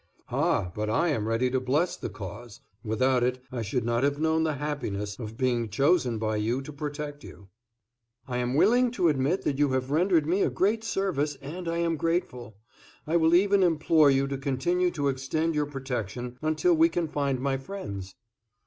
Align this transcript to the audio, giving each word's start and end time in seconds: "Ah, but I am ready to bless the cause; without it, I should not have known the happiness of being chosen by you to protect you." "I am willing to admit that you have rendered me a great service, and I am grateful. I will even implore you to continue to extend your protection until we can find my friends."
"Ah, 0.29 0.71
but 0.73 0.89
I 0.89 1.09
am 1.09 1.27
ready 1.27 1.51
to 1.51 1.59
bless 1.59 1.95
the 1.95 2.09
cause; 2.09 2.59
without 2.83 3.21
it, 3.21 3.37
I 3.51 3.61
should 3.61 3.85
not 3.85 4.01
have 4.03 4.17
known 4.19 4.41
the 4.41 4.55
happiness 4.55 5.19
of 5.19 5.37
being 5.37 5.69
chosen 5.69 6.17
by 6.17 6.37
you 6.37 6.63
to 6.63 6.73
protect 6.73 7.23
you." 7.23 7.49
"I 8.27 8.37
am 8.39 8.55
willing 8.55 8.89
to 8.93 9.09
admit 9.09 9.43
that 9.43 9.59
you 9.59 9.73
have 9.73 9.91
rendered 9.91 10.25
me 10.25 10.41
a 10.41 10.49
great 10.49 10.83
service, 10.83 11.35
and 11.39 11.67
I 11.67 11.77
am 11.77 11.97
grateful. 11.97 12.57
I 13.05 13.15
will 13.15 13.35
even 13.35 13.61
implore 13.61 14.09
you 14.09 14.25
to 14.29 14.39
continue 14.39 14.89
to 14.89 15.07
extend 15.07 15.53
your 15.53 15.67
protection 15.67 16.39
until 16.41 16.73
we 16.73 16.89
can 16.89 17.07
find 17.07 17.39
my 17.39 17.57
friends." 17.57 18.15